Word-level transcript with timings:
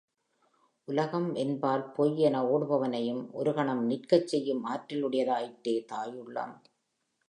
உலகம் 0.87 1.35
என்பால் 1.35 1.91
பொய் 1.91 2.17
என 2.19 2.41
ஓடுபவனைனயம் 2.47 3.23
ஒரு 3.31 3.53
கணம் 3.53 3.83
நிற்கச் 3.85 4.27
செய்யும் 4.27 4.63
ஆற்றலுடையதாயிற்றே 4.65 5.75
தாயுள்ளம். 5.85 6.55